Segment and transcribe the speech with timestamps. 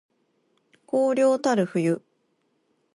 [0.87, 2.01] 荒涼たる冬